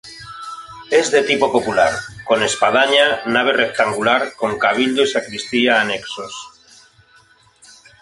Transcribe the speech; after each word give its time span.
Es 0.89 1.11
de 1.11 1.21
tipo 1.21 1.51
popular, 1.51 1.93
con 2.25 2.41
espadaña, 2.41 3.21
nave 3.27 3.53
rectangular, 3.53 4.33
con 4.35 4.57
cabildo 4.57 5.03
y 5.03 5.07
sacristía 5.07 5.79
anexos. 5.79 6.33